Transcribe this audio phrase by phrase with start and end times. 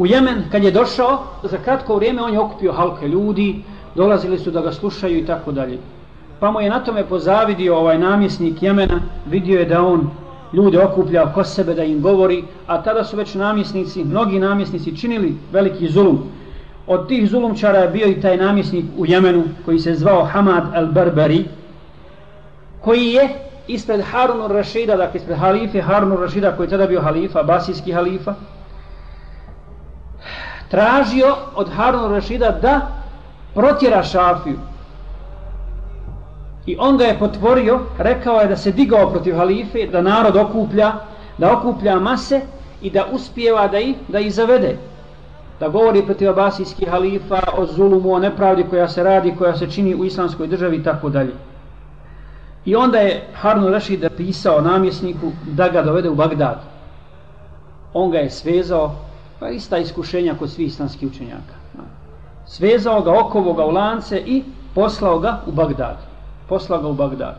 [0.00, 3.62] u Jemen, kad je došao, za kratko vrijeme on je okupio halke ljudi,
[3.94, 5.78] dolazili su da ga slušaju i tako dalje.
[6.38, 10.10] Pa mu je na tome pozavidio ovaj namjesnik Jemena, vidio je da on
[10.52, 15.34] ljude okuplja oko sebe da im govori, a tada su već namjesnici, mnogi namjesnici činili
[15.52, 16.22] veliki zulum.
[16.86, 21.44] Od tih zulumčara je bio i taj namjesnik u Jemenu koji se zvao Hamad al-Barbari,
[22.80, 23.28] koji je
[23.68, 28.34] ispred Harunu Rašida, dakle ispred halife Harunu Rašida koji je tada bio halifa, basijski halifa,
[30.70, 32.80] tražio od Harun Rašida da
[33.54, 34.58] protjera Šafiju.
[36.66, 40.92] I on ga je potvorio, rekao je da se digao protiv halife, da narod okuplja,
[41.38, 42.40] da okuplja mase
[42.82, 44.76] i da uspijeva da ih, da ih zavede.
[45.60, 49.94] Da govori protiv abasijskih halifa o zulumu, o nepravdi koja se radi, koja se čini
[49.94, 51.32] u islamskoj državi i tako dalje.
[52.64, 56.60] I onda je Harun Rashid pisao namjesniku da ga dovede u Bagdad.
[57.94, 58.94] On ga je svezao,
[59.40, 61.54] pa ista iskušenja kod svih islamskih učenjaka.
[62.46, 64.42] Svezao ga okovoga u lance i
[64.74, 65.96] poslao ga u Bagdad.
[66.48, 67.38] Poslao ga u Bagdad.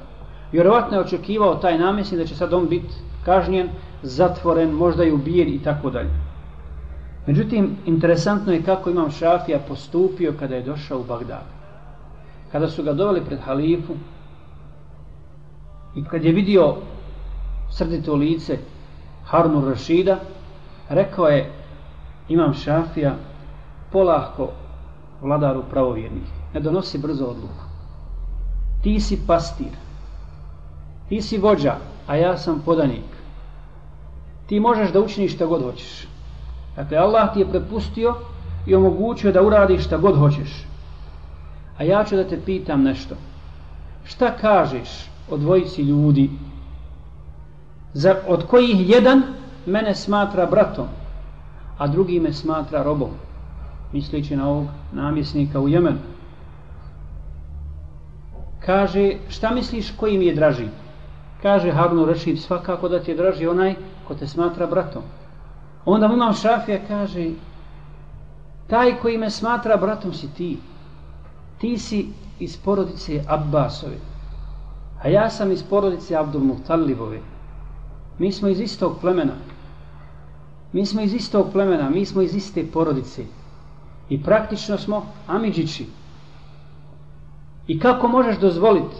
[0.51, 2.93] Vjerovatno je očekivao taj namjesnik da će sad on biti
[3.25, 3.69] kažnjen,
[4.03, 6.09] zatvoren, možda i ubijen i tako dalje.
[7.27, 11.45] Međutim, interesantno je kako imam Šafija postupio kada je došao u Bagdad.
[12.51, 13.93] Kada su ga doveli pred halifu,
[15.95, 16.75] I kad je vidio
[17.71, 18.57] srdito lice
[19.25, 20.19] Harnu Rašida,
[20.89, 21.51] rekao je
[22.31, 23.15] imam šafija
[23.91, 24.49] polahko
[25.21, 26.29] vladaru pravovjernih.
[26.53, 27.63] Ne donosi brzo odluku.
[28.83, 29.75] Ti si pastir.
[31.09, 31.75] Ti si vođa,
[32.07, 33.11] a ja sam podanik.
[34.47, 36.07] Ti možeš da učiniš šta god hoćeš.
[36.75, 38.15] Dakle, Allah ti je prepustio
[38.65, 40.65] i omogućio da uradiš šta god hoćeš.
[41.77, 43.15] A ja ću da te pitam nešto.
[44.03, 46.29] Šta kažeš o dvojici ljudi
[47.93, 49.23] za, od kojih jedan
[49.65, 50.87] mene smatra bratom
[51.81, 53.09] a drugi me smatra robom
[53.93, 55.99] mislići na ovog namjesnika u Jemenu
[58.65, 60.67] kaže šta misliš koji mi je draži
[61.41, 63.75] kaže Harun Rešid svakako da ti je draži onaj
[64.07, 65.03] ko te smatra bratom
[65.85, 67.29] onda mu imam šafija kaže
[68.67, 70.57] taj koji me smatra bratom si ti
[71.61, 73.97] ti si iz porodice Abbasove.
[75.03, 77.19] A ja sam iz porodice Abdul Muhtalibove.
[78.17, 79.33] Mi smo iz istog plemena.
[80.73, 83.25] Mi smo iz istog plemena, mi smo iz iste porodice.
[84.09, 85.85] I praktično smo Amidžići.
[87.67, 88.95] I kako možeš dozvoliti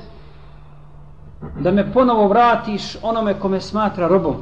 [1.59, 4.35] da me ponovo vratiš onome kome smatra robom,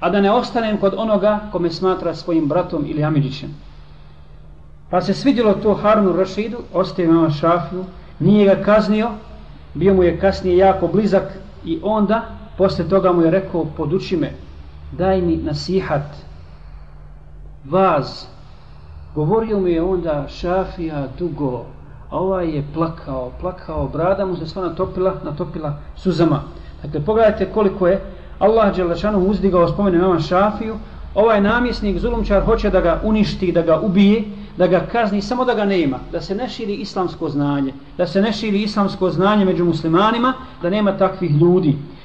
[0.00, 3.50] a da ne ostanem kod onoga kome smatra svojim bratom ili Amidžićem.
[4.90, 7.84] Pa se svidjelo to Harunu Rašidu, ostaje mama Šafiju,
[8.18, 9.10] nije ga kaznio,
[9.74, 11.32] bio mu je kasnije jako blizak
[11.64, 12.22] i onda
[12.58, 14.32] posle toga mu je rekao poduči me
[14.92, 16.16] daj mi nasihat
[17.64, 18.24] vaz.
[19.14, 21.64] Govorio mi je onda šafija dugo
[22.12, 26.42] a ovaj je plakao plakao brada mu se sva natopila natopila suzama.
[26.82, 28.00] Dakle pogledajte koliko je
[28.38, 30.76] Allah Đelešanu uzdigao spomenu imam šafiju.
[31.14, 34.24] Ovaj namjesnik zulumčar hoće da ga uništi da ga ubije
[34.56, 38.20] da ga kazni samo da ga nema, da se ne širi islamsko znanje, da se
[38.20, 41.76] ne širi islamsko znanje među muslimanima, da nema takvih ljudi.